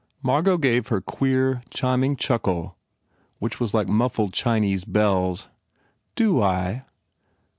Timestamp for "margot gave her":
0.23-0.99